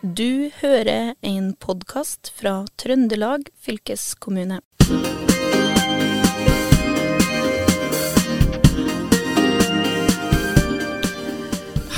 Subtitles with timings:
[0.00, 4.62] Du hører en podkast fra Trøndelag fylkeskommune.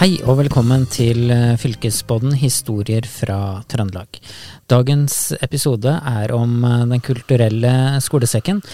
[0.01, 4.19] Hei og velkommen til eh, Fylkespodden historier fra Trøndelag.
[4.67, 8.65] Dagens episode er om eh, Den kulturelle skolesekken.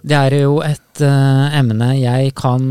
[0.00, 2.68] Det er jo et uh, emne jeg kan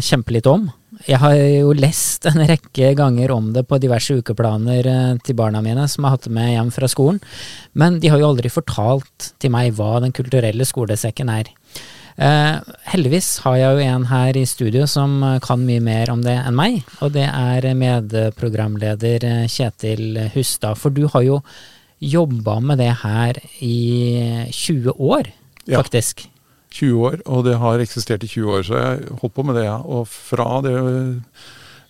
[0.00, 0.70] kjempe litt om.
[1.06, 5.62] Jeg har jo lest en rekke ganger om det på diverse ukeplaner uh, til barna
[5.64, 7.20] mine som har hatt med hjem fra skolen,
[7.78, 11.54] men de har jo aldri fortalt til meg hva Den kulturelle skolesekken er.
[12.90, 16.56] heldigvis har jeg jo en her i studio som kan mye mer om det enn
[16.58, 20.74] meg, og det er medprogramleder Kjetil Hustad.
[20.80, 21.38] For du har jo
[22.02, 25.30] jobba med det her i 20 år,
[25.68, 26.26] faktisk.
[26.78, 26.80] Ja.
[26.80, 28.62] 20 år, og det har eksistert i 20 år.
[28.66, 29.78] Så jeg holdt på med det, ja.
[29.82, 30.76] Og fra det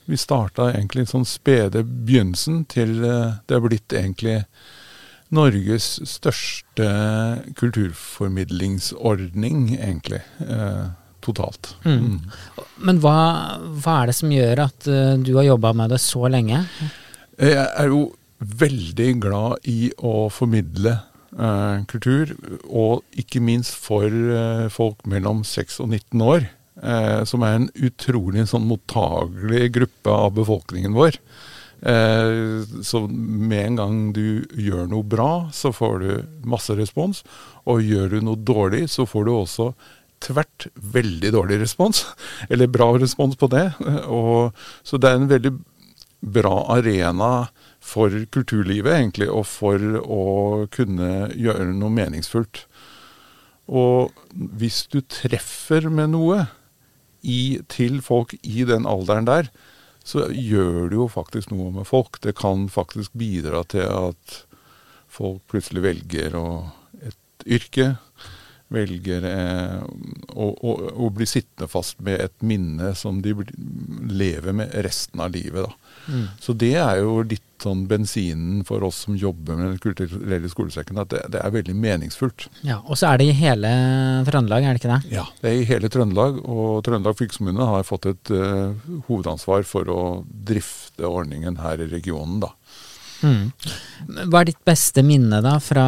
[0.08, 4.46] Vi starta egentlig en sånn spede begynnelsen til det er blitt egentlig
[5.36, 6.88] Norges største
[7.58, 10.22] kulturformidlingsordning, egentlig.
[10.40, 10.86] Eh,
[11.20, 11.76] totalt.
[11.84, 11.98] Mm.
[11.98, 12.20] Mm.
[12.88, 13.16] Men hva,
[13.60, 16.64] hva, er det som gjør at uh, du har jobba med det så lenge?
[17.36, 20.96] Jeg er jo veldig glad i å formidle
[21.32, 22.32] eh, kultur,
[22.68, 26.48] og ikke minst for eh, folk mellom 6 og 19 år.
[26.82, 31.18] Eh, som er en utrolig sånn mottagelig gruppe av befolkningen vår.
[31.80, 36.10] Eh, så med en gang du gjør noe bra, så får du
[36.46, 37.24] masse respons.
[37.66, 39.72] Og gjør du noe dårlig, så får du også
[40.22, 42.04] tvert veldig dårlig respons.
[42.50, 43.72] Eller bra respons på det.
[44.06, 44.54] Og,
[44.86, 45.54] så det er en veldig
[46.20, 47.48] bra arena
[47.84, 50.24] for kulturlivet, egentlig, og for å
[50.74, 52.64] kunne gjøre noe meningsfullt.
[53.68, 56.46] Og hvis du treffer med noe
[57.22, 59.50] i, til folk i den alderen der,
[60.08, 62.20] så gjør det jo faktisk noe med folk.
[62.24, 64.42] Det kan faktisk bidra til at
[65.12, 66.46] folk plutselig velger å,
[67.04, 67.92] et yrke.
[68.72, 69.78] Velger eh,
[70.32, 73.32] å, å, å, bli sittende fast med et minne som de
[74.12, 75.68] lever med resten av livet.
[75.68, 75.87] da.
[76.08, 76.26] Mm.
[76.40, 81.00] Så det er jo litt sånn bensinen for oss som jobber med den kulturelle skolesekken,
[81.02, 82.46] at det, det, er veldig meningsfullt.
[82.66, 83.70] Ja, Og så er det i hele
[84.28, 85.16] Trøndelag, er det ikke det?
[85.18, 86.38] Ja, det er i hele Trøndelag.
[86.46, 88.76] Og Trøndelag fylkeskommune har fått et uh,
[89.08, 92.54] hovedansvar for å drifte ordningen her i regionen, da.
[93.18, 93.50] Mm.
[94.30, 95.84] Hva er ditt beste minne da fra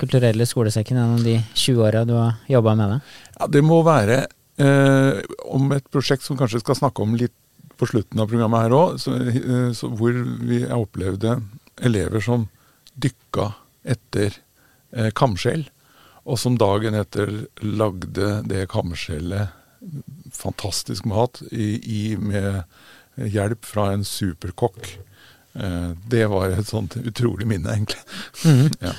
[0.00, 3.00] kulturelle skolesekken gjennom de 20 åra du har jobba med det?
[3.36, 5.18] Ja, Det må være eh,
[5.52, 7.36] om et prosjekt som kanskje skal snakke om litt
[7.76, 8.98] på slutten av programmet her òg,
[9.98, 11.38] hvor vi opplevde
[11.84, 12.46] elever som
[12.96, 13.50] dykka
[13.86, 14.32] etter
[14.96, 15.66] eh, kamskjell,
[16.26, 17.32] og som dagen etter
[17.62, 19.52] lagde det kamskjellet
[20.34, 22.64] fantastisk mat i, i, med
[23.16, 24.96] hjelp fra en superkokk.
[25.56, 28.02] Eh, det var et sånt utrolig minne, egentlig.
[28.44, 28.68] Mm.
[28.82, 28.92] Ja.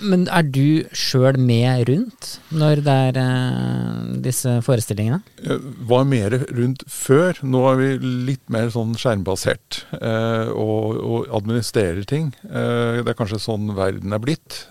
[0.00, 5.20] Men er du sjøl med rundt når det er uh, disse forestillingene?
[5.42, 7.40] Jeg var mer rundt før.
[7.42, 7.90] Nå er vi
[8.30, 12.30] litt mer sånn skjermbasert uh, og, og, administrerer ting.
[12.46, 14.66] Det er kanskje sånn verden er blitt.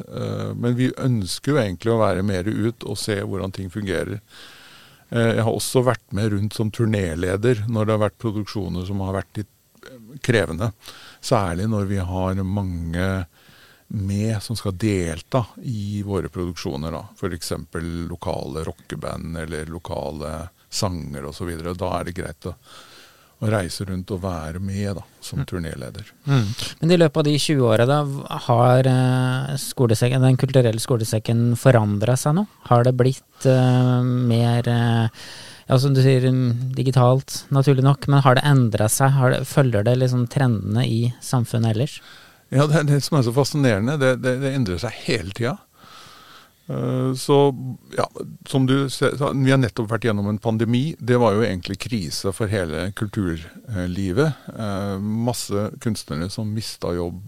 [0.56, 4.22] men vi ønsker jo egentlig å være mer ut og se hvordan ting fungerer.
[5.12, 9.20] Jeg har også vært med rundt som turnéleder når det har vært produksjoner som har
[9.20, 9.52] vært litt
[10.22, 10.72] krevende.
[11.22, 13.10] Særlig når vi har mange
[13.88, 16.98] med som skal delta i våre produksjoner.
[17.16, 17.54] F.eks.
[18.10, 21.54] lokale rockeband eller lokale sanger osv.
[21.78, 22.56] Da er det greit å,
[23.40, 25.48] å, reise rundt og være med da, som mm.
[25.52, 26.12] turnéleder.
[26.26, 26.48] Mm.
[26.82, 28.00] Men i løpet av de 20 åra,
[28.50, 32.48] har uh, Den kulturelle skolesekken forandra seg nå?
[32.72, 35.28] Har det blitt uh, mer uh,
[35.66, 36.28] ja, som du sier,
[36.78, 39.16] digitalt, naturlig nok, men har det endra seg?
[39.34, 42.00] Det, følger det liksom trendene i samfunnet ellers?
[42.54, 43.98] Ja, det er det som er så fascinerende.
[43.98, 45.58] Det, det, det endrer seg hele tida.
[46.70, 47.54] Uh, så
[47.94, 48.08] ja,
[48.50, 50.96] som du ser, Vi har nettopp vært gjennom en pandemi.
[51.00, 54.46] Det var jo egentlig krise for hele kulturlivet.
[54.54, 57.26] Uh, masse kunstnere som mista jobb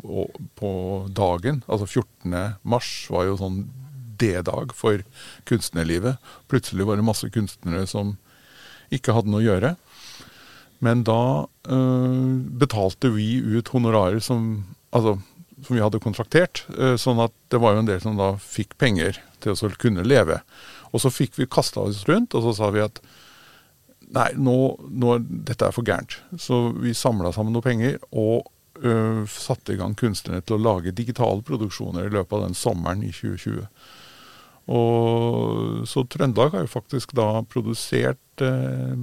[0.57, 0.71] på
[1.09, 1.63] dagen.
[1.65, 2.37] Altså 14.
[2.61, 3.59] mars var jo sånn
[4.17, 5.03] D-dag for
[5.49, 6.17] kunstnerlivet.
[6.49, 8.15] Plutselig var det masse kunstnere som
[8.93, 9.75] ikke hadde noe å gjøre.
[10.83, 15.17] Men da øh, betalte vi ut honorarer som, altså,
[15.65, 16.65] som vi hadde kontraktert.
[16.77, 20.05] Øh, sånn at det var jo en del som da fikk penger til å kunne
[20.05, 20.41] leve.
[20.93, 23.01] Og så fikk vi kasta oss rundt, og så sa vi at
[24.13, 24.57] nei, nå,
[24.87, 25.17] nå
[25.49, 26.19] dette er for gærent.
[26.39, 28.47] Så vi samla sammen noe penger og
[28.83, 33.03] øh, satte i gang kunstnerne til å lage digitale produksjoner i løpet av den sommeren
[33.05, 33.65] i 2020.
[34.67, 38.95] Og, så Trøndelag har jo faktisk da produsert eh,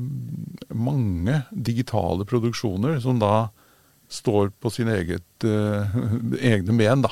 [0.76, 3.48] mange digitale produksjoner som da
[4.14, 5.96] står på sine eget, uh,
[6.52, 7.10] egne ben da,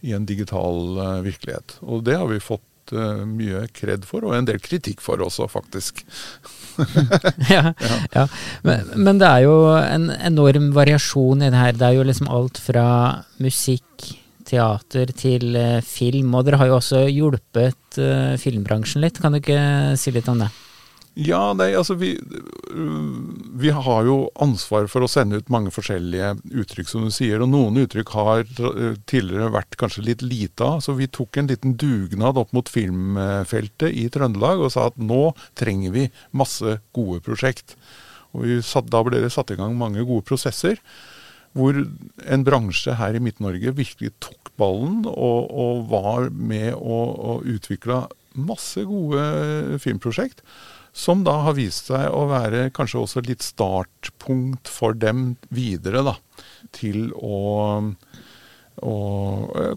[0.00, 1.78] i en digital eh, virkelighet.
[1.82, 5.48] Og det har vi fått uh, mye kred for, og en del kritikk for også,
[5.50, 6.04] faktisk.
[7.50, 7.96] ja, ja.
[8.14, 8.26] ja.
[8.66, 11.78] Men, men, det er jo en enorm variasjon i det her.
[11.80, 12.86] Det er jo liksom alt fra
[13.42, 14.12] musikk,
[14.46, 15.56] teater til
[15.86, 17.98] film, og dere har jo også hjulpet
[18.42, 19.20] filmbransjen litt.
[19.22, 19.58] Kan du ikke
[20.00, 20.50] si litt om det?
[21.14, 22.16] Ja, nei, altså vi,
[23.54, 27.38] vi, har jo ansvar for å sende ut mange forskjellige uttrykk, som du sier.
[27.44, 28.42] Og noen uttrykk har
[29.06, 30.82] tidligere vært kanskje litt lite av.
[30.82, 35.28] Så vi tok en liten dugnad opp mot filmfeltet i Trøndelag og sa at nå
[35.54, 37.76] trenger vi masse gode prosjekt.
[38.34, 40.82] Og satt, Da ble det satt i gang mange gode prosesser.
[41.54, 47.50] Hvor en bransje her i Midt-Norge virkelig tok ballen og, og var med og, og
[47.56, 48.04] utvikla
[48.34, 50.42] masse gode filmprosjekt
[50.94, 56.14] som da har vist seg å være kanskje også litt startpunkt for dem videre, da.
[56.74, 57.38] Til å,
[58.78, 58.94] å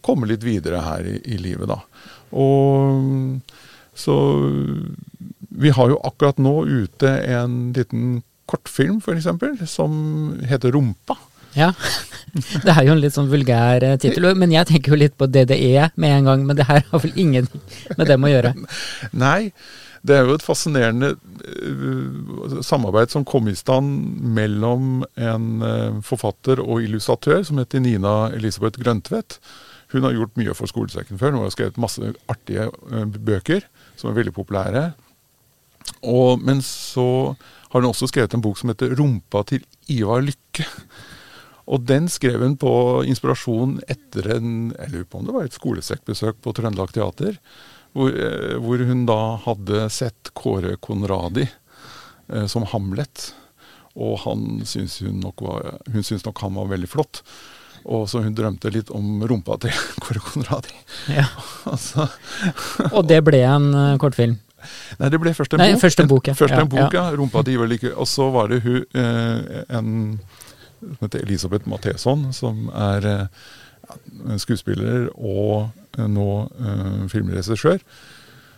[0.06, 1.82] komme litt videre her i, i, livet, da.
[2.38, 3.42] Og
[3.98, 4.16] så
[5.58, 11.18] Vi har jo akkurat nå ute en liten kortfilm, f.eks., som heter Rumpa.
[11.58, 11.72] Ja,
[12.66, 14.30] det er jo en litt sånn vulgær eh, tittel.
[14.38, 16.46] Men jeg tenker jo litt på DDE med en gang.
[16.48, 17.50] Men det her har vel ingen
[17.98, 18.54] med dem å gjøre?
[19.26, 19.52] Nei,
[20.08, 26.62] det er jo et fascinerende uh, samarbeid som kom i stand mellom en uh, forfatter
[26.64, 29.40] og illustratør som heter Nina Elisabeth Grøntvedt.
[29.96, 31.34] Hun har gjort mye for skolesekken før.
[31.34, 32.70] Hun har skrevet masse artige
[33.18, 33.66] bøker
[33.98, 34.90] som er veldig populære.
[36.04, 37.08] Og, men så
[37.72, 40.68] har hun også skrevet en bok som heter 'Rumpa til Ivar Lykke'.
[41.68, 42.72] Og den skrev hun på
[43.10, 47.36] inspirasjon etter en, jeg lurer på om det var et skolesekkbesøk på Trøndelag Teater.
[47.98, 53.32] Hvor, eh, hvor, hun da hadde sett Kåre Konradi eh, som Hamlet.
[53.98, 57.24] Og han syns hun, nok var, hun syns nok han var veldig flott.
[57.88, 60.76] Og så hun drømte litt om rumpa til Kåre Konradi.
[61.12, 61.28] Ja.
[61.74, 62.08] altså.
[62.94, 64.40] og det ble en uh, kortfilm?
[64.98, 65.84] Nei, det ble først en Nei, bok.
[65.84, 66.36] Første en bok, ja.
[66.38, 67.08] Først en bok, ja.
[67.10, 67.16] ja.
[67.18, 67.94] Rumpa til Ivar Lykke.
[68.00, 69.92] Og så var det hun, eh, en
[70.80, 77.80] som heter Elisabeth Matheson, som er eh, skuespiller og eh, nå eh, filmregissør,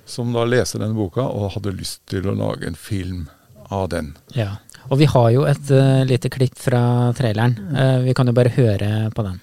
[0.09, 3.27] som da leste denne boka og hadde lyst til å lage en film
[3.69, 4.15] av den.
[4.33, 4.57] Ja,
[4.89, 7.53] Og vi har jo et uh, lite klipp fra traileren.
[7.69, 9.37] Uh, vi kan jo bare høre på den.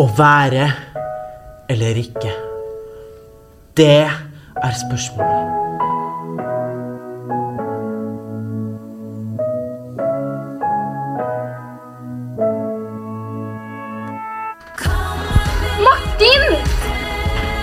[0.00, 0.70] Å være
[1.68, 2.32] eller ikke.
[3.76, 5.61] Det er spørsmålet.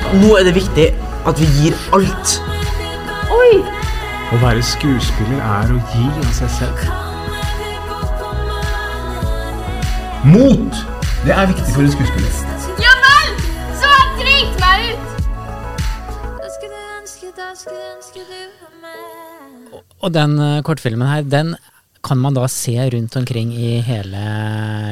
[0.09, 0.87] Nå er det viktig
[1.29, 2.31] at vi gir alt.
[3.29, 3.59] Oi!
[4.33, 6.79] Å være skuespiller er å gi av seg selv.
[10.25, 10.81] Mot!
[11.27, 12.33] Det er viktig for en skuespiller.
[12.81, 13.29] Ja vel!
[13.77, 15.05] Så jeg driter meg ut!
[19.99, 21.53] Og den uh, kortfilmen her, den
[22.09, 24.19] kan man da se rundt omkring i hele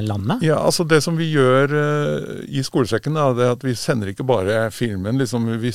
[0.02, 0.44] landet?
[0.46, 4.12] Ja, altså Det som vi gjør uh, i skolesekken, da, det er at vi sender
[4.12, 5.18] ikke bare filmen.
[5.18, 5.72] liksom Vi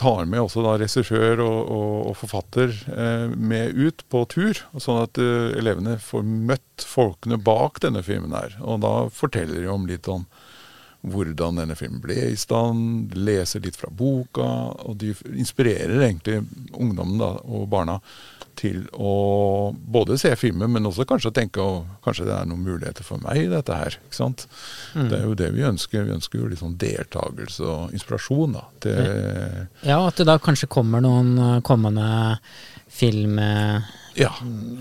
[0.00, 4.64] tar med også da regissør og, og, og forfatter uh, med ut på tur.
[4.80, 8.56] Sånn at uh, elevene får møtt folkene bak denne filmen her.
[8.64, 10.24] Og da forteller de om litt om
[11.04, 14.46] hvordan denne filmen ble i stand, leser litt fra boka.
[14.88, 16.40] Og de inspirerer egentlig
[16.72, 17.98] ungdommen da, og barna
[18.58, 23.06] til å både se filmen, men også kanskje tenke at kanskje det er noen muligheter
[23.06, 23.96] for meg i dette her.
[24.06, 24.46] ikke sant?
[24.94, 25.08] Mm.
[25.10, 26.06] Det er jo det vi ønsker.
[26.06, 28.54] Vi ønsker jo litt sånn deltakelse og inspirasjon.
[28.54, 28.64] da.
[28.84, 29.02] Til
[29.90, 32.06] ja, at det da kanskje kommer noen eh, kommende
[32.94, 33.38] film
[34.14, 34.30] ja.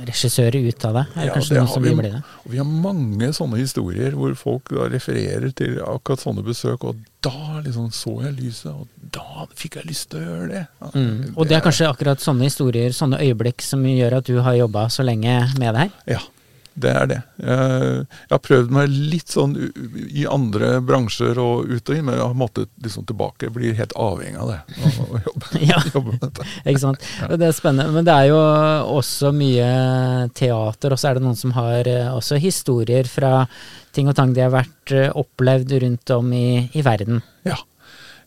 [0.05, 1.03] regissører ut av det?
[1.15, 2.21] Ja, det vil bli det?
[2.49, 6.85] Vi har mange sånne historier hvor folk da refererer til akkurat sånne besøk.
[6.89, 10.65] Og da liksom så jeg lyset, og da fikk jeg lyst til å gjøre det.
[10.67, 11.33] Ja, mm.
[11.33, 14.87] Og det er kanskje akkurat sånne historier, sånne øyeblikk, som gjør at du har jobba
[14.93, 15.97] så lenge med det her?
[16.17, 16.23] Ja,
[16.73, 17.19] det er det.
[17.37, 19.53] Jeg, har prøvd meg litt sånn
[20.09, 23.47] i andre bransjer og ut og inn, men jeg har måttet liksom tilbake.
[23.47, 24.59] Jeg blir helt avhengig av det.
[24.73, 25.81] Å, jobbe, ja.
[25.93, 26.47] jobbe, med dette.
[26.63, 27.05] Ikke sant.
[27.29, 27.93] Det er spennende.
[27.93, 28.39] Men det er jo
[28.97, 29.69] også mye
[30.37, 33.45] teater, og så er det noen som har eh, også historier fra
[33.93, 37.21] ting og tang de har vært eh, opplevd rundt om i, i verden.
[37.47, 37.59] Ja.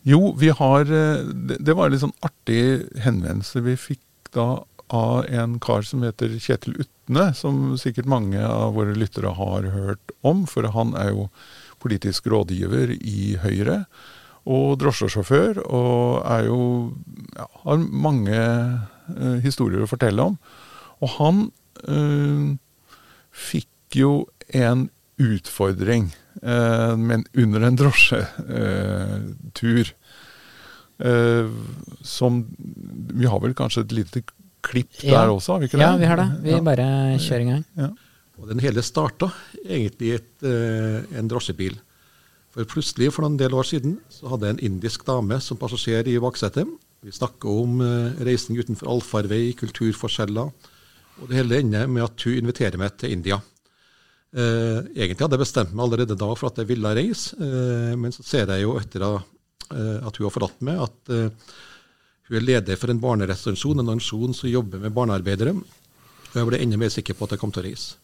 [0.07, 1.27] Jo, vi har eh,
[1.59, 4.63] Det var en litt sånn artig henvendelse vi fikk da
[4.95, 6.77] av en kar som heter Kjetil
[7.07, 10.43] Utne, som sikkert mange av våre lyttere har hørt om.
[10.51, 11.29] For han er jo
[11.79, 13.87] politisk rådgiver i Høyre
[14.47, 16.93] og drosjesjåfør, og er jo
[17.37, 20.39] ja, har mange eh, historier å fortelle om.
[20.99, 21.53] Og han
[21.87, 22.59] eh,
[23.31, 24.91] fikk jo en
[25.23, 26.11] utfordring,
[26.43, 29.95] eh, men under en drosjetur.
[30.99, 31.47] Eh,
[32.03, 32.47] som
[33.15, 34.23] Vi har vel kanskje et lite
[34.67, 35.23] klipp Ja.
[35.23, 35.87] der også, har vi ikke det?
[35.87, 36.29] Ja, vi har det.
[36.43, 36.61] Vi Ja.
[36.61, 36.87] bare
[37.23, 37.97] kjører i gang.
[38.39, 39.31] Og den hele starta
[39.65, 41.79] egentlig i et, eh, en drosjebil.
[42.53, 46.07] For plutselig, for noen del år siden, så hadde jeg en indisk dame som passasjer
[46.09, 46.67] i baksetet.
[47.05, 50.53] Vi snakker om eh, reising utenfor allfarvei, kulturforskjeller.
[51.23, 53.41] Og det hele ender med at hun inviterer meg til India.
[54.37, 58.13] Eh, egentlig hadde jeg bestemt meg allerede da for at jeg ville reise, eh, men
[58.13, 59.23] så ser jeg jo etter at,
[59.73, 61.31] eh, at hun har forlatt meg, at eh,
[62.27, 65.55] hun er leder for en barnerestaurasjon, en organisasjon som jobber med barnearbeidere.
[65.55, 67.97] Og jeg ble enda mer sikker på at jeg kom til å reise.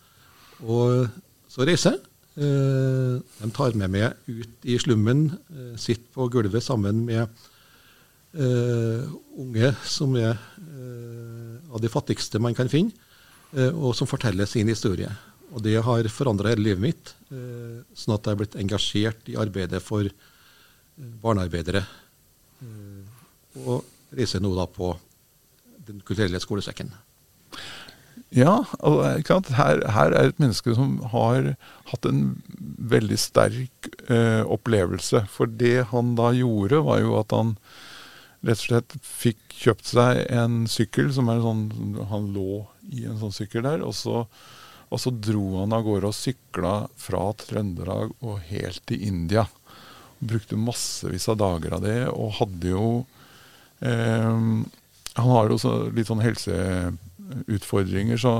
[0.62, 1.08] Og
[1.50, 2.08] så reiser jeg.
[2.32, 7.26] Eh, de tar med meg ut i slummen, eh, sitter på gulvet sammen med
[8.32, 9.04] eh,
[9.36, 10.38] unge som er
[11.72, 12.92] av de fattigste man kan finne,
[13.72, 15.08] og som forteller sin historie.
[15.52, 17.12] Og det har forandra hele livet mitt,
[17.96, 20.08] sånn at jeg er blitt engasjert i arbeidet for
[21.24, 21.80] barnearbeidere.
[23.64, 23.84] Og
[24.16, 24.94] reiser nå da på
[25.82, 26.92] Den kulturelle skolesekken.
[28.32, 28.62] Ja,
[29.26, 29.50] sant?
[29.58, 31.50] Her, her er et menneske som har
[31.90, 32.22] hatt en
[32.92, 35.24] veldig sterk eh, opplevelse.
[35.28, 37.56] For det han da gjorde, var jo at han
[38.42, 43.04] rett og slett fikk kjøpt seg en sykkel som er en sånn Han lå i
[43.06, 44.24] en sånn sykkel der, og så,
[44.88, 49.44] og så dro han av gårde og sykla fra Trøndelag og helt til India.
[50.24, 53.21] Brukte massevis av dager av det, og hadde jo eh,
[53.82, 55.56] Han har jo
[55.96, 58.34] litt sånn helseutfordringer, så,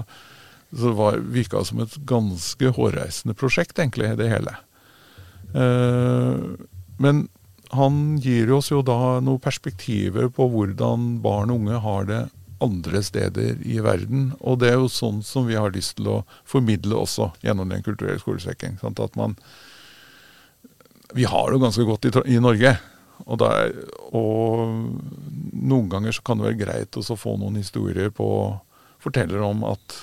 [0.71, 4.55] så det virka som et ganske hårreisende prosjekt, egentlig, det hele.
[5.53, 6.45] Eh,
[7.03, 7.27] men
[7.73, 12.23] han gir oss jo da noen perspektiver på hvordan barn og unge har det
[12.63, 14.31] andre steder i verden.
[14.41, 16.19] Og det er jo sånn som vi har lyst til å
[16.49, 18.79] formidle også gjennom Den kulturelle skolesekken.
[18.83, 19.37] At man
[21.13, 22.77] Vi har det jo ganske godt i, i Norge.
[23.23, 23.75] Og, der,
[24.11, 24.67] og
[25.53, 28.29] noen ganger så kan det være greit å få noen historier på
[29.03, 29.97] Forteller om at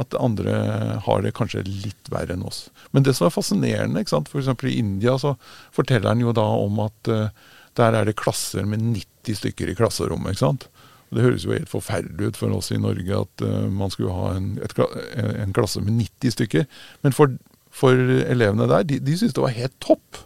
[0.00, 0.54] at andre
[1.06, 2.68] har det kanskje litt verre enn oss.
[2.90, 4.30] Men det som er fascinerende, ikke sant?
[4.30, 4.50] f.eks.
[4.66, 5.34] i India, så
[5.74, 7.28] forteller han jo da om at uh,
[7.78, 10.34] der er det klasser med 90 stykker i klasserommet.
[10.34, 10.68] ikke sant?
[11.14, 14.34] Det høres jo helt forferdelig ut for oss i Norge at uh, man skulle ha
[14.34, 14.74] en, et,
[15.14, 16.66] en klasse med 90 stykker.
[17.06, 17.38] Men for,
[17.70, 20.24] for elevene der, de, de syntes det var helt topp.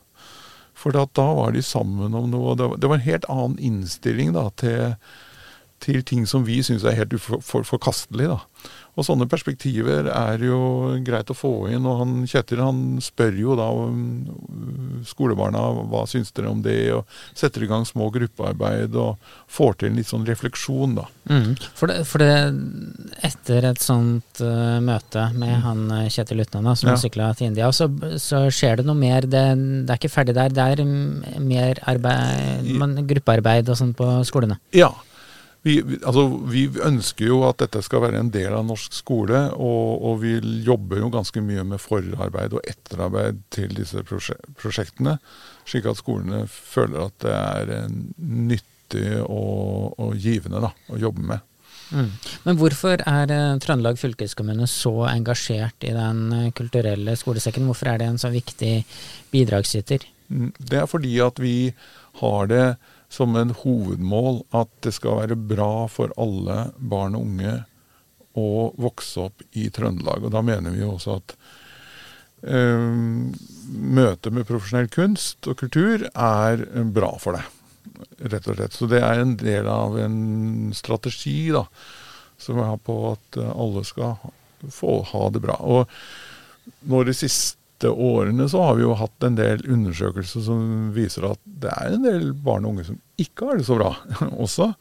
[0.78, 2.54] For da var de sammen om noe.
[2.54, 4.94] Det var, en helt annen innstilling da, til,
[5.80, 8.28] til ting som vi syns er helt ufor- for- forkastelig.
[8.28, 8.40] da.
[8.98, 10.56] Og sånne perspektiver er jo
[11.06, 11.84] greit å få inn.
[11.86, 14.26] Og han Kjetil han spør jo da um,
[15.06, 17.06] skolebarna hva syns dere om det, og
[17.38, 19.16] setter i gang små gruppearbeid og
[19.54, 21.06] får til litt sånn refleksjon, da.
[21.30, 21.54] Mm.
[21.78, 22.32] For, det, for det,
[23.28, 26.96] etter et sånt uh, møte med han eh, Kjetil Utnan som Ja.
[26.98, 27.86] sykla til India, så,
[28.18, 29.28] så skjer det noe mer.
[29.30, 29.44] Det,
[29.86, 30.50] det er ikke ferdig der.
[30.50, 34.58] Det er mm, mer arbeid, man, gruppearbeid og sånn på skolene.
[34.74, 34.90] Ja.
[35.68, 40.04] Vi, altså, vi ønsker jo at dette skal være en del av norsk skole, og,
[40.08, 45.18] og vi jobber jo ganske mye med forarbeid og etterarbeid til disse prosje prosjektene,
[45.68, 51.44] slik at skolene føler at det er nyttig og, og givende da, å jobbe med.
[51.88, 52.10] Mm.
[52.44, 57.64] Men hvorfor er eh, Trøndelag fylkeskommune så engasjert i Den eh, kulturelle skolesekken?
[57.68, 58.72] Hvorfor er det en så viktig
[59.32, 60.04] bidragsyter?
[60.28, 61.72] Mm, Det er fordi at vi
[62.20, 62.64] har det
[63.08, 67.54] som en hovedmål at det skal være bra for alle barn og unge
[68.38, 70.26] å vokse opp i Trøndelag.
[70.26, 71.34] Og da mener vi jo også at
[72.44, 72.88] eh,
[73.98, 77.48] møtet med profesjonell kunst og kultur er eh, bra for deg,
[78.28, 78.76] rett og slett.
[78.76, 80.18] Så det er en del av en
[80.76, 81.64] strategi da,
[82.38, 84.18] som er på at eh, alle skal
[84.74, 85.56] få ha det bra.
[85.64, 85.88] Og
[86.90, 87.16] nå de
[87.78, 91.94] siste årene så har vi jo hatt en del undersøkelser som viser at det er
[91.94, 93.92] en del barn og unge som ikke har det så bra
[94.44, 94.74] også.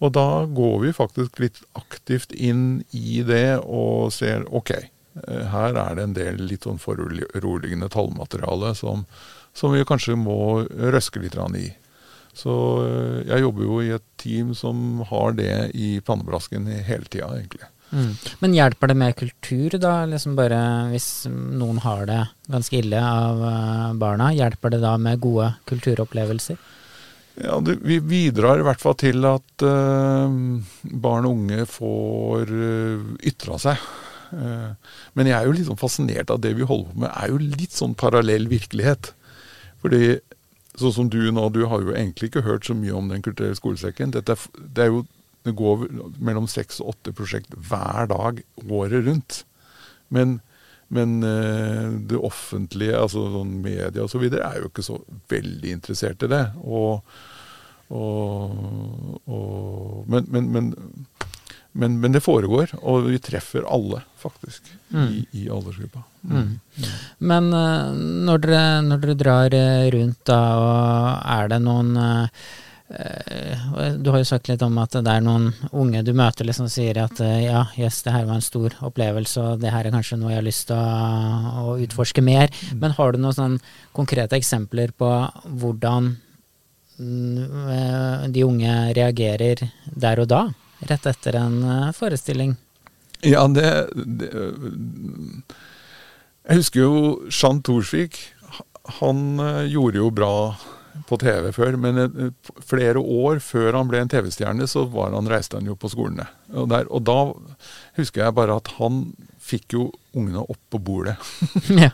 [0.00, 5.72] Og da går vi faktisk litt aktivt inn i det og ser ok, eh, her
[5.80, 9.06] er det en del litt sånn foruroligende tallmateriale som,
[9.56, 11.70] som vi kanskje må røske litt i.
[12.36, 12.52] Så
[12.84, 17.64] eh, jeg jobber jo i et team som har det i pannebrasken hele tida, egentlig.
[17.92, 18.14] Mm.
[18.42, 19.98] Men hjelper det med kultur, da?
[20.10, 25.22] Liksom bare hvis noen har det ganske ille av eh, barna, hjelper det da med
[25.22, 26.58] gode kulturopplevelser?
[27.36, 30.32] Ja, det, Vi bidrar i hvert fall til at uh,
[31.04, 33.82] barn og unge får uh, ytra seg.
[34.32, 34.72] Uh,
[35.14, 37.42] men jeg er jo litt sånn fascinert av det vi holder på med, er jo
[37.42, 39.12] litt sånn parallell virkelighet.
[39.84, 40.16] Fordi
[40.80, 43.58] sånn som du nå, du har jo egentlig ikke hørt så mye om Den kulturelle
[43.58, 44.16] skolesekken.
[44.16, 45.04] Dette det er jo
[45.46, 45.86] det går
[46.18, 49.44] mellom seks og åtte prosjekt hver dag året rundt.
[50.10, 50.40] Men
[50.88, 55.00] Men eh, det offentlige, altså sånn media osv., så er jo ikke så
[55.32, 56.44] veldig interessert i det.
[56.62, 57.02] Og,
[57.90, 60.68] og, og, men, men, men,
[61.74, 66.04] men, men det foregår, og vi treffer alle, faktisk, i, i aldersgruppa.
[66.22, 66.54] Mm.
[67.18, 67.90] Men eh,
[68.30, 71.90] når, dere, når dere drar eh, rundt da, og er det noen
[72.86, 77.00] Du har jo sagt litt om at det er noen unge du møter liksom sier
[77.02, 80.18] at eh, ja, yes, det her var en stor opplevelse, og det her er kanskje
[80.20, 82.52] noe jeg har lyst til å, å utforske mer.
[82.78, 83.56] Men har du noen sånn
[83.96, 85.08] konkrete eksempler på
[85.58, 86.12] hvordan
[87.00, 90.44] mm, eh, de unge reagerer der og da,
[90.86, 92.54] rett etter en eh, forestilling?
[93.26, 93.66] Ja, det,
[93.96, 94.30] det
[96.46, 96.96] Jeg husker jo
[97.32, 98.20] Jean Thorsvik.
[99.02, 100.34] Han eh, gjorde jo bra
[101.08, 102.32] på TV før, men
[102.64, 106.26] flere år før han ble en TV-stjerne, så var han, reiste han jo på skolene.
[106.54, 107.20] Og, der, og da
[108.00, 109.04] husker jeg bare at han
[109.46, 111.16] fikk jo ungene opp på bordet.
[111.84, 111.92] ja.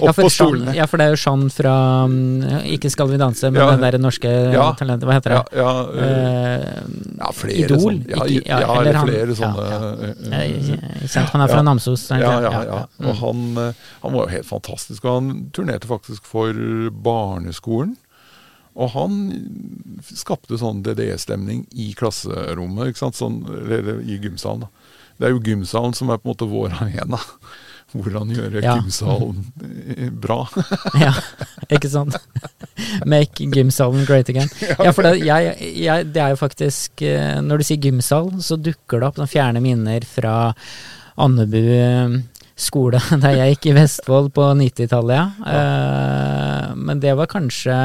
[0.00, 0.72] Opp ja, på stolene.
[0.72, 1.72] Ja, for det er jo Jean fra
[2.08, 3.66] mm, Ikke Skal vi danse, men Ja.
[3.74, 4.70] den der norske Ja.
[4.78, 5.58] talentet, hva heter det?
[5.58, 6.54] Ja, ja,
[7.18, 7.82] ja flere Idol?
[7.82, 8.08] sånne.
[8.08, 10.14] Ja, Ikke- ja, eller han- flere ja, sånne.
[10.54, 11.28] ikke sant?
[11.34, 11.62] Han er fra.
[11.64, 12.08] Namsos.
[12.08, 12.86] det Ja, ja.
[13.00, 15.04] Og han, eh, han var jo helt fantastisk.
[15.04, 16.52] Og han turnerte faktisk for
[16.90, 17.96] barneskolen.
[18.74, 19.18] Og han
[20.02, 23.18] skapte sånn DDE-stemning i klasserommet, ikke sant?
[23.18, 24.64] Sånn, eller i gymsalen.
[24.66, 24.68] da.
[25.20, 27.20] Det er jo gymsalen som er på en måte vår arena.
[27.94, 28.72] Hvordan gjøre Ja.
[28.80, 30.40] gymsalen eh, bra.
[30.98, 31.12] Ja,
[31.70, 32.16] ikke sant?
[33.06, 34.50] Make gymsalen great again.
[34.82, 38.58] Ja, for det, jeg, jeg, det er jo faktisk eh, Når du sier gymsal, så
[38.58, 40.34] dukker det opp noen fjerne minner fra
[41.22, 42.16] Andebu eh,
[42.58, 45.14] skole, der jeg gikk i Vestfold på 90-tallet,
[45.46, 46.74] ja.
[46.74, 47.78] Men det var kanskje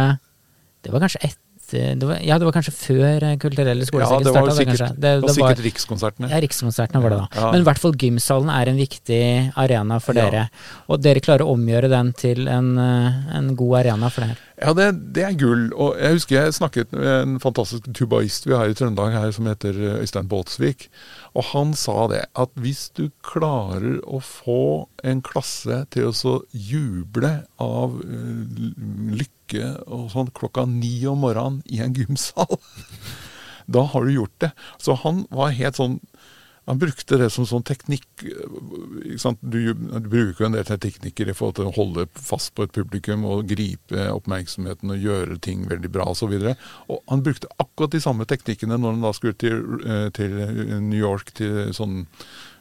[0.84, 4.24] Det var kanskje etter det var, Ja, det var kanskje før eh, Kulturelle Ja, skolesekker
[4.26, 4.88] det var starta.
[4.90, 6.30] det, Det, var det var, sikkert Rikskonsertene.
[6.32, 7.28] ja, Rikskonsertene var det da.
[7.36, 7.52] Ja.
[7.54, 9.20] Men i hvert fall gymsalen er en viktig
[9.56, 10.24] arena for Ja.
[10.32, 10.50] dere.
[10.90, 14.38] Og dere klarer å omgjøre den til en, eh, en god arena for dere.
[14.60, 15.70] Ja, det, det er gull.
[15.78, 19.46] Og jeg husker jeg snakket med en fantastisk tubaist vi har i Trøndelag her, som
[19.46, 20.90] heter eh, Øystein Båtsvik.
[21.38, 26.40] Og han sa det, at hvis du klarer å få en klasse til å så
[26.52, 32.60] juble av eh, lykke og sånn klokka ni om morgenen i en gymsal,
[33.68, 34.52] da har du gjort det.
[34.78, 36.00] Så han var helt sånn
[36.70, 38.06] han brukte det som sånn teknikk.
[38.22, 39.74] Du, du
[40.06, 43.48] bruker jo en del teknikker i forhold til å holde fast på et publikum og
[43.50, 46.36] gripe oppmerksomheten og gjøre ting veldig bra osv.
[47.10, 50.38] Han brukte akkurat de samme teknikkene når han da skulle til, øh, til
[50.78, 52.04] New York, til sånn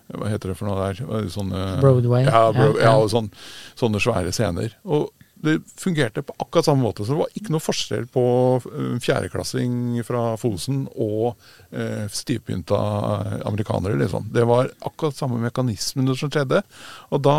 [0.08, 1.28] Hva heter det for noe der?
[1.28, 2.24] Sånne, Broadway.
[2.24, 3.28] Ja, bro, ja, og sånn,
[3.76, 4.72] sånne svære scener.
[4.88, 5.10] Og
[5.44, 7.04] det fungerte på akkurat samme måte.
[7.04, 8.24] Så det var ikke noe forskjell på
[8.58, 11.38] eh, fjerdeklassing fra Fosen og
[11.70, 12.78] eh, stivpynta
[13.48, 14.30] amerikanere, liksom.
[14.34, 16.62] Det var akkurat samme mekanismene som skjedde.
[17.14, 17.38] Og da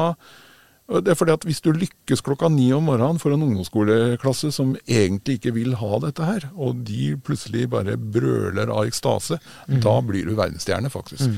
[0.90, 4.50] og det er fordi at Hvis du lykkes klokka ni om morgenen for en ungdomsskoleklasse
[4.52, 9.82] som egentlig ikke vil ha dette her, og de plutselig bare brøler av ekstase, Mm.
[9.84, 11.30] da blir du verdensstjerne, faktisk.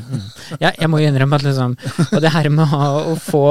[0.61, 1.75] Ja, jeg må jo innrømme at liksom
[2.13, 3.43] Og det her med å få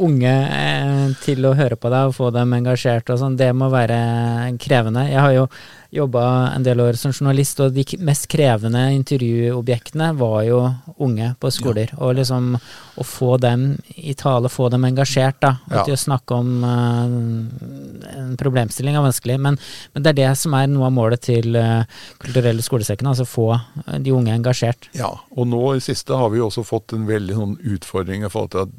[0.00, 3.68] unge eh, til å høre på deg og få dem engasjert og sånn, det må
[3.72, 5.04] være krevende.
[5.10, 5.46] Jeg har jo
[5.92, 10.60] jobba en del år som journalist, og de mest krevende intervjuobjektene var jo
[11.04, 11.92] unge på skoler.
[11.98, 13.66] Og liksom å få dem
[14.00, 15.50] i tale, få dem engasjert, da.
[15.68, 15.84] Og Ja.
[15.84, 19.38] til å snakke om uh, en problemstilling er vanskelig.
[19.40, 19.58] Men,
[19.92, 21.84] men det er det som er noe av målet til uh,
[22.22, 24.88] Kulturelle skolesekken, altså få eh, de unge engasjert.
[24.96, 28.32] Ja, og nå i siste har vi jo også fått en veldig sånn utfordring i
[28.32, 28.76] forhold til at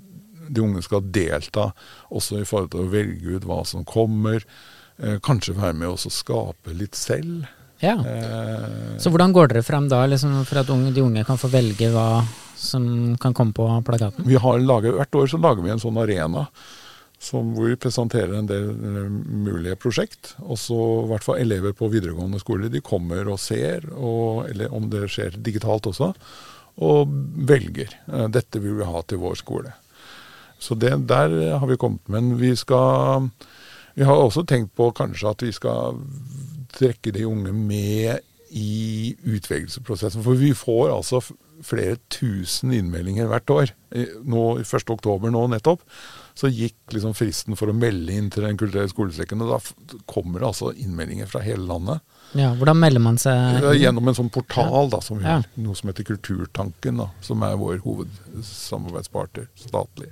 [0.53, 1.71] de unge skal delta,
[2.09, 4.43] også i forhold til å velge ut hva som kommer.
[5.01, 7.47] Eh, kanskje være med oss å skape litt selv.
[7.81, 7.97] Ja.
[7.97, 11.49] Eh, Så hvordan går dere frem da, liksom, for at unge, de unge kan få
[11.51, 12.23] velge hva
[12.55, 14.23] som kan komme på plakaten?
[14.25, 16.45] vi har laget, hvert år så lager vi en sånn arena
[17.19, 20.35] som, hvor vi presenterer en del eh, mulige prosjekt.
[20.45, 22.69] Og så i hvert fall elever på videregående skole.
[22.69, 26.13] De kommer og ser, og, eller om det skjer digitalt også,
[26.83, 27.09] og
[27.49, 27.91] velger.
[28.33, 29.73] Dette vil vi ha til vår skole.
[30.59, 32.01] Så det, der har vi kommet.
[32.09, 33.29] Men vi skal
[33.95, 35.99] Vi har også tenkt på kanskje at vi skal
[36.73, 38.19] trekke de unge med
[38.53, 40.21] i utvelgelsesprosessen.
[40.25, 41.21] For vi får altså
[41.63, 43.71] flere tusen innmeldinger hvert år.
[43.95, 44.89] I- Nå, 1.
[44.93, 45.81] oktober nå nettopp,
[46.35, 49.41] så gikk liksom fristen for å melde inn til Den kulturelle skolesekken.
[49.41, 52.01] Og da kommer det altså innmeldinger fra hele landet.
[52.33, 53.61] Ja, hvordan melder man seg?
[53.77, 55.41] Gjennom en sånn portal da, som Ja.
[55.57, 60.11] noe som heter Kulturtanken, da, som er vår hovedsamarbeidspartner statlig.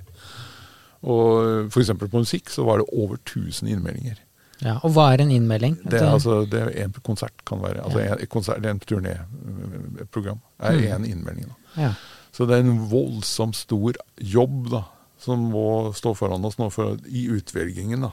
[1.02, 1.90] Og F.eks.
[1.98, 4.20] på musikk så var det over 1000 innmeldinger.
[4.62, 5.80] Ja, og hva er en innmelding?
[5.82, 8.82] Det er, altså, det er en konsert kan være, altså en, konsert, det er en
[8.86, 10.42] turnéprogram.
[10.62, 11.50] Er én innmelding.
[11.50, 11.86] da.
[11.88, 11.92] ja.
[12.32, 14.86] Så det er en voldsomt stor jobb da,
[15.20, 18.06] som må stå foran oss nå for, i utvelgingen.
[18.06, 18.12] da.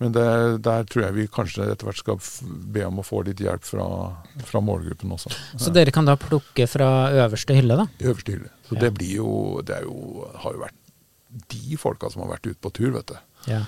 [0.00, 0.24] Men det,
[0.64, 2.22] der tror jeg vi kanskje etter hvert skal
[2.74, 3.86] be om å få litt hjelp fra,
[4.48, 5.34] fra målgruppen også.
[5.60, 6.88] Så dere kan da plukke fra
[7.26, 7.86] øverste hylle, da?
[8.02, 8.50] Øverste hylle.
[8.66, 9.32] Så det blir jo
[9.66, 10.78] Det jo, har jo vært
[11.52, 13.16] de folka som har vært ute på tur, vet du.
[13.48, 13.62] Ja.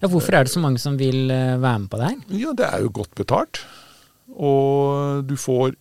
[0.00, 0.08] ja.
[0.08, 2.20] Hvorfor er det så mange som vil eh, være med på det her?
[2.40, 3.60] Ja, det er jo godt betalt.
[4.34, 5.74] Og du får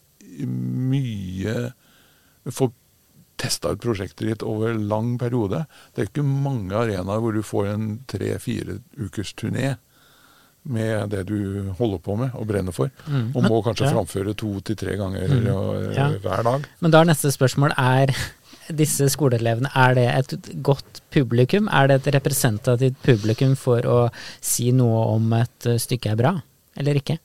[0.43, 1.53] mye
[2.43, 2.71] Du får
[3.39, 5.63] testa ut prosjektet ditt over lang periode.
[5.95, 9.73] Det er ikke mange arenaer hvor du får en tre-fire ukers turné
[10.63, 12.91] med det du holder på med og brenner for.
[13.09, 13.31] Mm.
[13.35, 13.93] Og må kanskje ja.
[13.97, 15.91] framføre to til tre ganger Mm.
[15.97, 16.07] Ja.
[16.23, 16.67] hver dag.
[16.79, 18.13] Men da er neste spørsmål er
[18.71, 21.69] disse skoleelevene, er det et godt publikum?
[21.71, 23.99] Er det et representativt publikum for å
[24.41, 26.33] si noe om et eh, stykke er bra,
[26.79, 27.19] eller ikke?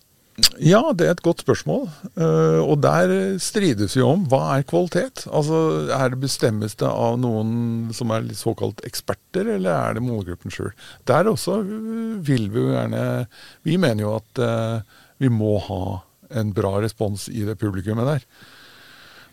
[0.63, 1.89] Ja, det er et godt spørsmål.
[2.15, 3.11] Eh, og der
[3.43, 5.25] strides vi om hva er kvalitet.
[5.27, 10.55] Altså, Er det bestemmes det av noen som er såkalt eksperter, eller er det målgruppen
[10.55, 10.71] sjøl?
[11.11, 13.27] Der også eh, vil vi jo gjerne
[13.67, 14.45] Vi mener jo at
[15.19, 15.83] vi må ha
[16.39, 18.27] en bra respons i det publikummet der.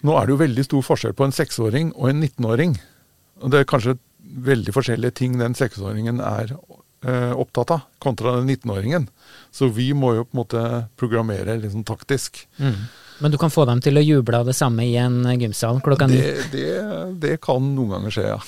[0.03, 2.75] Nå er det jo veldig stor forskjell på en seksåring og en 19-åring.
[3.43, 3.97] Og det er kanskje
[4.45, 6.51] veldig forskjellige ting den seksåringen er
[7.05, 9.07] eh, opptatt av, kontra den 19-åringen.
[9.53, 10.63] Så vi må jo på en måte
[10.99, 12.45] programmere liksom taktisk.
[13.19, 15.79] Men du kan få dem til å juble av det samme i en eh, gymsal
[15.83, 16.19] klokka ni.
[16.19, 16.71] Det, det,
[17.23, 18.39] det kan noen ganger skje, ja.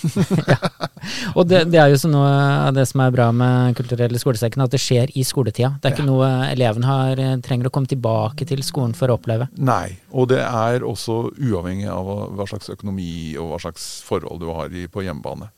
[1.38, 2.32] Og det, det er jo så noe
[2.67, 5.75] av det som er bra med kulturelle skolesekken, at det skjer i skoletida.
[5.80, 9.19] Det er ikke noe eleven har, eh, trenger å komme tilbake til skolen for å
[9.19, 9.49] oppleve.
[9.56, 14.43] Nei, og det er også uavhengig av hva, hva slags økonomi og hva slags forhold
[14.43, 15.51] du har på hjemmebane.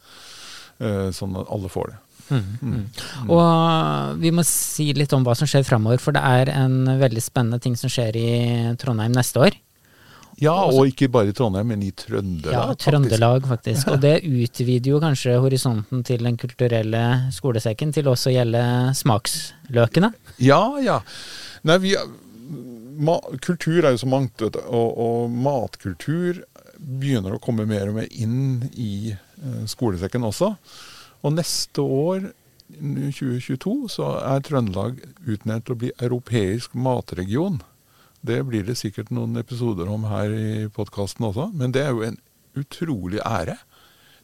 [0.80, 2.00] Eh, sånn at alle får det.
[2.30, 2.84] Mm.
[3.28, 7.24] Og vi må si litt om hva som skjer framover, for det er en veldig
[7.24, 8.30] spennende ting som skjer i
[8.82, 9.58] Trondheim neste år.
[10.39, 12.54] Ja, og ikke bare i Trondheim, men i Trøndelag.
[12.54, 12.86] Ja, faktisk.
[12.86, 13.89] Trøndelag, faktisk.
[13.92, 17.04] Og det utvider jo kanskje horisonten til den kulturelle
[17.36, 18.63] skolesekken til også å gjelde
[19.02, 20.13] smaksløkene.
[20.46, 21.00] Ja, ja.
[21.68, 21.96] Nei, vi,
[23.04, 26.39] ma, kultur er jo så mangt, vet du, og, og matkultur
[26.80, 30.54] begynner å komme mer og mer inn i eh, skolesekken også.
[31.25, 32.29] Og neste år,
[32.69, 37.60] 2022, så er Trøndelag utnevnt til å bli europeisk matregion.
[38.21, 42.05] Det blir det sikkert noen episoder om her i podkasten også, men det er jo
[42.05, 42.19] en
[42.60, 43.58] utrolig ære.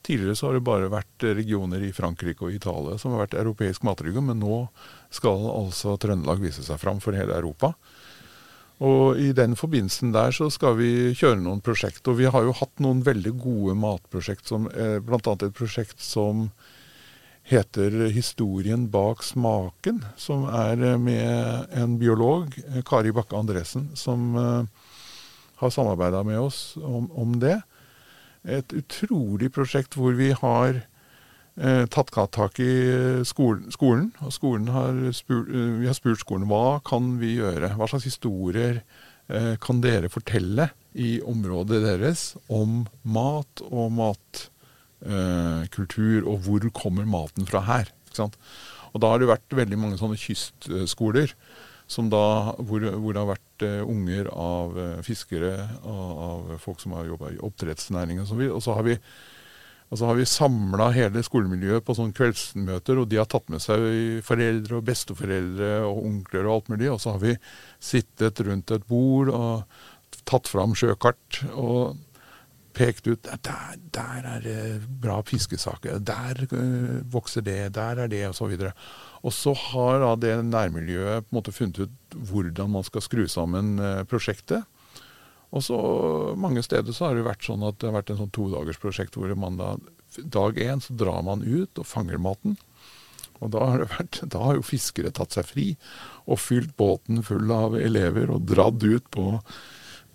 [0.06, 3.86] Tidligere så har det bare vært regioner i Frankrike og Italia som har vært europeisk
[3.88, 4.66] matregion, men nå
[5.14, 7.74] skal altså Trøndelag vise seg fram for hele Europa.
[8.84, 12.04] Og i den forbindelsen der så skal vi kjøre noen prosjekt.
[12.12, 15.20] Og vi har jo hatt noen veldig gode matprosjekt, som, eh, bl.a.
[15.34, 16.50] et prosjekt som
[17.46, 24.36] heter 'Historien bak smaken', som er eh, med en biolog, eh, Kari Bakke Andresen, som
[24.36, 24.66] eh,
[25.56, 27.62] har samarbeida med oss om, om det.
[28.44, 30.82] Et utrolig prosjekt hvor vi har
[31.58, 37.20] eh, tatt tak i skolen, og skolen har spurt, vi har spurt skolen hva kan
[37.22, 38.82] vi gjøre, hva slags historier
[39.58, 43.88] kan dere fortelle i området deres om mat og
[45.04, 47.92] matkultur, og hvor kommer maten fra her.
[48.08, 48.38] Ikke sant?
[48.94, 51.34] Og da har det vært veldig mange sånne kystskoler
[51.88, 55.54] som da, hvor, hvor det har vært eh, unger av eh, fiskere,
[55.86, 58.56] av, av folk som har jobba i oppdrettsnæringen og så videre.
[58.58, 58.96] Og så har vi,
[59.92, 63.62] og så har vi samla hele skolemiljøet på sånne kveldsmøter, og de har tatt med
[63.62, 63.86] seg
[64.26, 66.90] foreldre og besteforeldre og onkler og alt mulig.
[66.96, 67.36] Og så har vi
[67.92, 72.00] sittet rundt et bord og tatt fram sjøkart og
[72.76, 74.60] pekt ut der, der er det
[75.02, 78.74] bra fiskesaker, der øh, vokser det, der er det, og så videre.
[79.24, 83.26] Og så har da det nærmiljøet på en måte funnet ut hvordan man skal skru
[83.32, 84.68] sammen øh, prosjektet.
[85.56, 85.78] Og så
[86.38, 89.32] mange steder så har det vært sånn at det har vært en sånn todagersprosjekt hvor
[89.40, 89.76] man da
[90.24, 92.58] dag én så drar man ut og fanger maten.
[93.44, 95.68] Og da har, vært, da har jo fiskere tatt seg fri
[96.26, 99.26] og fylt båten full av elever og dratt ut på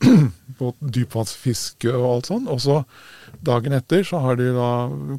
[0.58, 2.50] på dypvannsfiske og alt sånt.
[2.50, 2.80] Og så
[3.44, 4.70] dagen etter så har de da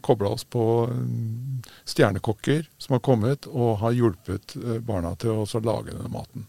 [0.05, 5.63] kobla oss på mm, stjernekokker som har kommet og har hjulpet eh, barna til å
[5.65, 6.47] lage denne maten.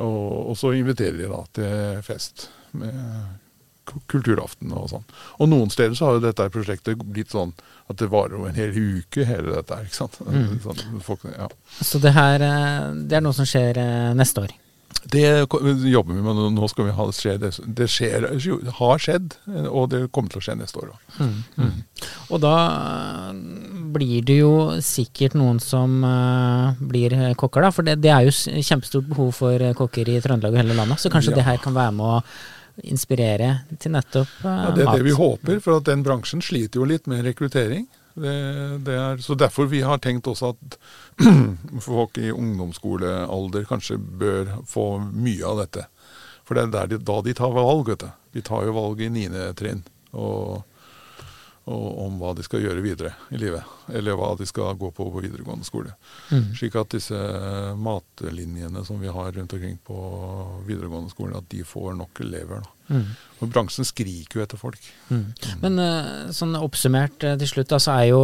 [0.00, 3.40] Og, og så inviterer de da til fest med
[4.08, 5.04] kulturaften og sånn.
[5.42, 7.52] Og noen steder så har jo dette prosjektet blitt sånn
[7.90, 9.88] at det varer jo en hel uke, hele dette her.
[9.88, 10.18] ikke sant?
[10.64, 11.50] Sånn, folk, ja.
[11.82, 14.54] Så det her eh, det er noe som skjer eh, neste år.
[15.12, 15.22] Det
[15.90, 17.32] jobber vi med, nå- nå skal vi ha det skje.
[17.78, 18.26] Det, skjer,
[18.78, 19.34] har skjedd,
[19.68, 21.26] og det kommer til å skje neste år òg.
[22.32, 23.32] Og da eh,
[23.92, 24.52] blir det jo
[24.84, 27.72] sikkert noen som eh, blir eh, kokker, da.
[27.74, 31.02] For det, det er jo kjempestort behov for kokker i Trøndelag og hele landet.
[31.02, 31.40] Så kanskje Ja.
[31.42, 32.22] det her kan være med å
[32.88, 33.50] inspirere
[33.82, 34.62] til nettopp mat.
[34.64, 34.96] Ja, det er mat.
[34.96, 37.84] det vi håper, for at den bransjen sliter jo litt med rekruttering.
[38.14, 38.32] Det,
[38.84, 40.76] det er, så derfor vi har tenkt også at
[41.86, 45.86] folk i ungdomsskolealder kanskje bør få mye av dette.
[46.44, 48.10] For det er de, da de tar valg, vet du.
[48.36, 49.84] De tar jo valg i niende trinn.
[50.12, 50.62] Og,
[51.70, 53.62] og om hva de skal gjøre videre i livet.
[53.94, 55.94] Eller hva de skal gå på på videregående skole.
[56.32, 56.50] Mm.
[56.58, 57.18] Slik at disse
[57.78, 59.98] matlinjene som vi har rundt omkring på
[60.66, 62.64] videregående skole, at de får nok elever.
[62.64, 62.82] da.
[62.92, 63.04] Mm.
[63.42, 64.82] Og bransjen skriker jo etter folk.
[65.08, 65.24] Mm.
[65.62, 68.20] Men eh, sånn oppsummert eh, til slutt, da, så er jo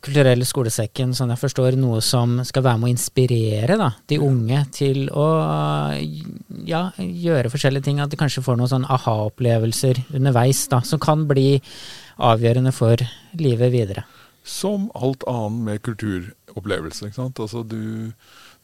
[0.00, 4.62] Kulturelle skolesekken, sånn jeg forstår, noe som skal være med å inspirere da, de unge
[4.72, 5.26] til å
[6.64, 8.00] ja, gjøre forskjellige ting.
[8.00, 11.60] At de kanskje får noen sånn aha-opplevelser underveis da, som kan bli
[12.20, 13.02] avgjørende for
[13.38, 14.04] livet videre.
[14.46, 17.06] Som alt annet med kulturopplevelse.
[17.06, 17.40] ikke sant?
[17.40, 18.12] Altså du,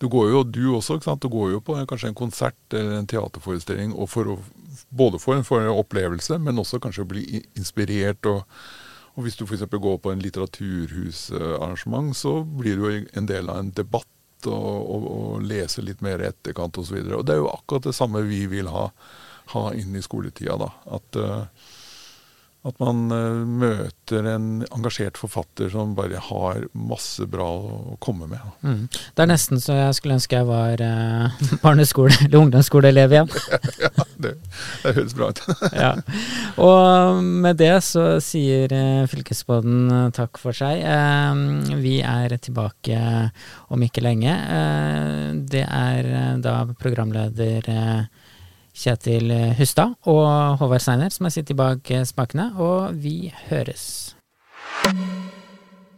[0.01, 0.99] du går jo, du også?
[1.21, 4.39] Du går jo på kanskje en konsert eller en teaterforestilling for å,
[4.89, 8.27] både for en, for en opplevelse, men også kanskje å bli inspirert.
[8.27, 8.43] Og,
[9.17, 9.69] og hvis du f.eks.
[9.69, 14.09] går på en litteraturhusarrangement, så blir du jo en del av en debatt
[14.47, 16.99] og, og, og leser litt mer i etterkant osv.
[17.01, 18.91] Og, så og det er jo akkurat det samme vi vil ha,
[19.55, 20.59] ha inn i skoletida.
[20.61, 21.73] da, at eh,
[22.67, 28.43] at man eh, møter en engasjert forfatter som bare har masse bra å komme med.
[28.67, 28.83] Mm.
[28.91, 33.33] Det er nesten så jeg skulle ønske jeg var eh, barneskole- eller ungdomsskoleelev igjen.
[34.17, 34.31] Det,
[34.81, 35.41] det høres bra ut.
[35.77, 35.91] ja.
[36.65, 40.81] Og med det så sier eh, Fylkesbåten eh, takk for seg.
[40.81, 42.97] Eh, vi er tilbake
[43.69, 44.33] om ikke lenge.
[44.33, 48.26] Eh, det er eh, da programleder eh,
[48.77, 54.15] Kjetil Hustad og Håvard Steiner som har sittet bak eh, spakene, og vi høres.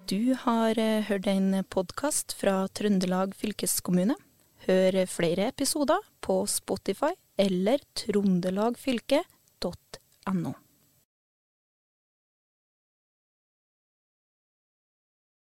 [0.08, 4.14] Du har eh, hørt en podkast fra Trøndelag fylkeskommune.
[4.68, 10.54] Hør flere episoder på Spotify eller trondelagfylket.no.